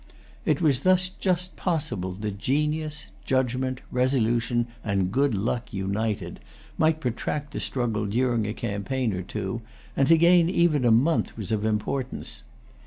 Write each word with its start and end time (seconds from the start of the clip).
It 0.45 0.61
was 0.61 0.79
thus 0.79 1.09
just 1.09 1.55
possible 1.55 2.13
that 2.13 2.39
genius, 2.39 3.05
judgment, 3.23 3.81
resolution, 3.91 4.65
and 4.83 5.11
good 5.11 5.35
luck 5.35 5.71
united 5.71 6.39
might 6.75 6.99
protract 6.99 7.53
the 7.53 7.59
struggle 7.59 8.07
during 8.07 8.47
a 8.47 8.53
campaign 8.55 9.13
or 9.13 9.21
two; 9.21 9.61
and 9.95 10.07
to 10.07 10.17
gain 10.17 10.49
even 10.49 10.85
a 10.85 10.91
month 10.91 11.37
was 11.37 11.51
of 11.51 11.63
importance. 11.63 12.41